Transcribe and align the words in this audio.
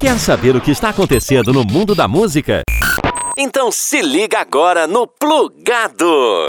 Quer 0.00 0.18
saber 0.18 0.56
o 0.56 0.62
que 0.62 0.70
está 0.70 0.88
acontecendo 0.88 1.52
no 1.52 1.62
mundo 1.62 1.94
da 1.94 2.08
música? 2.08 2.62
Então 3.36 3.70
se 3.70 4.00
liga 4.00 4.38
agora 4.40 4.86
no 4.86 5.06
Plugado! 5.06 6.46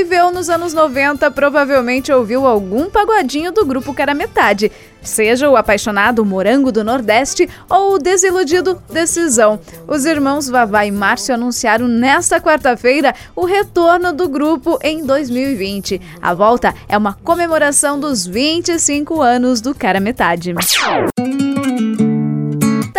Viveu 0.00 0.32
nos 0.32 0.48
anos 0.48 0.72
90 0.72 1.30
provavelmente 1.30 2.10
ouviu 2.10 2.46
algum 2.46 2.88
pagodinho 2.88 3.52
do 3.52 3.66
grupo 3.66 3.92
Cara 3.92 4.14
Metade, 4.14 4.72
seja 5.02 5.50
o 5.50 5.56
apaixonado 5.56 6.24
Morango 6.24 6.72
do 6.72 6.82
Nordeste 6.82 7.46
ou 7.68 7.94
o 7.94 7.98
desiludido 7.98 8.82
Decisão. 8.90 9.60
Os 9.86 10.06
irmãos 10.06 10.48
Vavá 10.48 10.86
e 10.86 10.90
Márcio 10.90 11.34
anunciaram 11.34 11.86
nesta 11.86 12.40
quarta-feira 12.40 13.14
o 13.36 13.44
retorno 13.44 14.10
do 14.10 14.26
grupo 14.26 14.78
em 14.82 15.04
2020. 15.04 16.00
A 16.22 16.32
volta 16.32 16.74
é 16.88 16.96
uma 16.96 17.12
comemoração 17.12 18.00
dos 18.00 18.26
25 18.26 19.20
anos 19.20 19.60
do 19.60 19.74
Cara 19.74 20.00
Metade. 20.00 20.54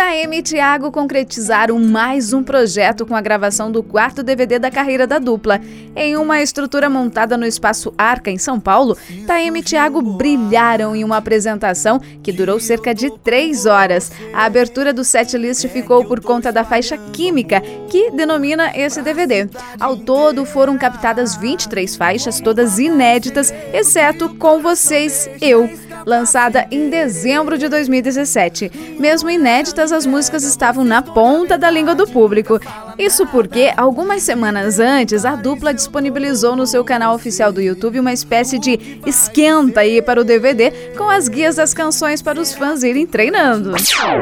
Taeme 0.04 0.38
e 0.38 0.42
Thiago 0.42 0.90
concretizaram 0.90 1.78
mais 1.78 2.32
um 2.32 2.42
projeto 2.42 3.06
com 3.06 3.14
a 3.14 3.20
gravação 3.20 3.70
do 3.70 3.84
quarto 3.84 4.20
DVD 4.20 4.58
da 4.58 4.68
carreira 4.68 5.06
da 5.06 5.20
dupla. 5.20 5.60
Em 5.94 6.16
uma 6.16 6.42
estrutura 6.42 6.90
montada 6.90 7.36
no 7.36 7.46
Espaço 7.46 7.94
Arca, 7.96 8.28
em 8.28 8.36
São 8.36 8.58
Paulo, 8.58 8.98
Taeme 9.28 9.60
e 9.60 9.62
Thiago 9.62 10.02
brilharam 10.02 10.96
em 10.96 11.04
uma 11.04 11.18
apresentação 11.18 12.00
que 12.20 12.32
durou 12.32 12.58
cerca 12.58 12.92
de 12.92 13.16
três 13.18 13.64
horas. 13.64 14.10
A 14.34 14.44
abertura 14.44 14.92
do 14.92 15.04
setlist 15.04 15.68
ficou 15.68 16.04
por 16.04 16.20
conta 16.20 16.50
da 16.50 16.64
faixa 16.64 16.98
Química, 16.98 17.60
que 17.88 18.10
denomina 18.10 18.76
esse 18.76 19.02
DVD. 19.02 19.48
Ao 19.78 19.96
todo, 19.96 20.44
foram 20.44 20.76
captadas 20.76 21.36
23 21.36 21.94
faixas, 21.94 22.40
todas 22.40 22.80
inéditas, 22.80 23.54
exceto 23.72 24.30
Com 24.34 24.60
Vocês, 24.60 25.30
Eu 25.40 25.70
lançada 26.06 26.66
em 26.70 26.88
dezembro 26.88 27.58
de 27.58 27.68
2017. 27.68 28.96
Mesmo 28.98 29.30
inéditas, 29.30 29.92
as 29.92 30.06
músicas 30.06 30.44
estavam 30.44 30.84
na 30.84 31.02
ponta 31.02 31.56
da 31.58 31.70
língua 31.70 31.94
do 31.94 32.06
público. 32.06 32.60
Isso 32.98 33.26
porque, 33.26 33.72
algumas 33.76 34.22
semanas 34.22 34.78
antes, 34.78 35.24
a 35.24 35.34
dupla 35.36 35.72
disponibilizou 35.72 36.54
no 36.56 36.66
seu 36.66 36.84
canal 36.84 37.14
oficial 37.14 37.52
do 37.52 37.60
YouTube 37.60 38.00
uma 38.00 38.12
espécie 38.12 38.58
de 38.58 39.00
esquenta 39.06 39.80
aí 39.80 40.02
para 40.02 40.20
o 40.20 40.24
DVD 40.24 40.70
com 40.96 41.08
as 41.08 41.28
guias 41.28 41.56
das 41.56 41.74
canções 41.74 42.22
para 42.22 42.40
os 42.40 42.52
fãs 42.52 42.82
irem 42.82 43.06
treinando. 43.06 43.72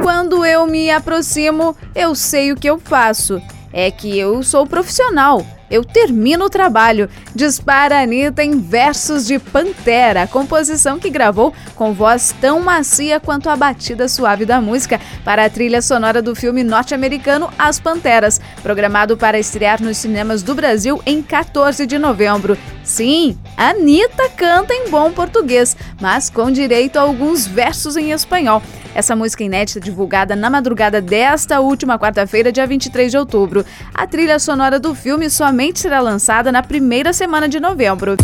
Quando 0.02 0.44
eu 0.44 0.66
me 0.66 0.90
aproximo, 0.90 1.76
eu 1.94 2.14
sei 2.14 2.52
o 2.52 2.56
que 2.56 2.68
eu 2.68 2.78
faço. 2.78 3.40
É 3.72 3.90
que 3.90 4.18
eu 4.18 4.42
sou 4.42 4.66
profissional 4.66 5.44
eu 5.70 5.84
termino 5.84 6.46
o 6.46 6.50
trabalho. 6.50 7.08
Dispara 7.34 8.02
Anitta 8.02 8.42
em 8.42 8.58
versos 8.58 9.26
de 9.26 9.38
Pantera, 9.38 10.26
composição 10.26 10.98
que 10.98 11.08
gravou 11.08 11.54
com 11.74 11.92
voz 11.92 12.34
tão 12.40 12.60
macia 12.60 13.20
quanto 13.20 13.48
a 13.48 13.56
batida 13.56 14.08
suave 14.08 14.44
da 14.44 14.60
música 14.60 15.00
para 15.24 15.44
a 15.44 15.50
trilha 15.50 15.80
sonora 15.80 16.20
do 16.20 16.34
filme 16.34 16.64
norte-americano 16.64 17.50
As 17.58 17.78
Panteras, 17.78 18.40
programado 18.62 19.16
para 19.16 19.38
estrear 19.38 19.82
nos 19.82 19.96
cinemas 19.96 20.42
do 20.42 20.54
Brasil 20.54 21.00
em 21.06 21.22
14 21.22 21.86
de 21.86 21.98
novembro. 21.98 22.58
Sim, 22.82 23.38
Anitta 23.56 24.28
canta 24.30 24.74
em 24.74 24.90
bom 24.90 25.12
português, 25.12 25.76
mas 26.00 26.28
com 26.28 26.50
direito 26.50 26.96
a 26.96 27.02
alguns 27.02 27.46
versos 27.46 27.96
em 27.96 28.10
espanhol. 28.10 28.60
Essa 28.92 29.14
música 29.14 29.44
inédita 29.44 29.78
divulgada 29.78 30.34
na 30.34 30.50
madrugada 30.50 31.00
desta 31.00 31.60
última 31.60 31.96
quarta-feira, 31.96 32.50
dia 32.50 32.66
23 32.66 33.12
de 33.12 33.16
outubro. 33.16 33.64
A 33.94 34.06
trilha 34.06 34.38
sonora 34.40 34.80
do 34.80 34.94
filme 34.94 35.30
somente 35.30 35.59
será 35.78 36.00
lançada 36.00 36.50
na 36.50 36.62
primeira 36.62 37.12
semana 37.12 37.46
de 37.46 37.60
novembro. 37.60 38.16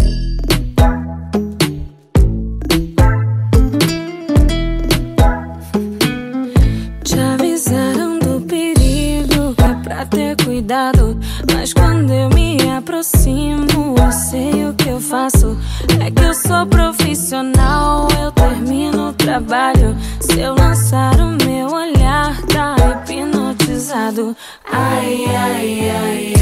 Te 7.05 7.19
avisaram 7.21 8.19
do 8.21 8.41
perigo, 8.47 9.55
é 9.59 9.83
pra 9.83 10.07
ter 10.07 10.35
cuidado. 10.43 11.19
Mas 11.53 11.75
quando 11.75 12.11
eu 12.11 12.31
me 12.31 12.57
aproximo, 12.71 13.95
eu 14.03 14.13
sei 14.13 14.67
o 14.67 14.73
que 14.73 14.89
eu 14.89 14.99
faço. 14.99 15.59
É 16.03 16.11
que 16.11 16.23
eu 16.25 16.33
sou 16.33 16.67
profissional, 16.67 18.09
eu 18.19 18.33
termino 18.33 19.11
o 19.11 19.13
trabalho. 19.13 19.95
Se 20.21 20.41
eu 20.41 20.55
lançar 20.55 21.15
o 21.21 21.37
meu 21.45 21.67
olhar, 21.67 22.41
tá 22.47 22.77
hipnotizado. 23.05 24.35
Ai, 24.73 25.27
ai, 25.27 25.91
ai. 25.91 26.36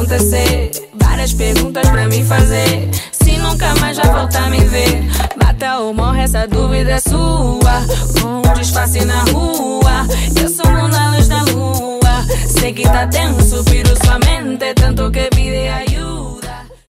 Acontecer. 0.00 0.70
Várias 0.94 1.32
perguntas 1.34 1.88
pra 1.88 2.06
me 2.06 2.24
fazer. 2.24 2.88
Se 3.12 3.36
nunca 3.36 3.74
mais 3.80 3.96
já 3.96 4.04
voltar 4.04 4.50
me 4.50 4.60
ver. 4.64 5.04
Mata 5.36 5.78
ou 5.78 5.92
morre, 5.92 6.22
essa 6.22 6.46
dúvida 6.46 6.92
é 6.92 7.00
sua. 7.00 7.84
Com 8.20 8.48
um 8.48 8.54
disfarce 8.54 9.04
na 9.04 9.22
rua. 9.24 10.06
Eu 10.40 10.48
sumo 10.48 10.88
na 10.88 11.14
luz 11.14 11.28
da 11.28 11.42
lua. 11.42 12.26
Sei 12.46 12.72
que 12.72 12.82
tá 12.84 13.06
tenso, 13.06 13.62
piro 13.64 13.94
sua 14.04 14.18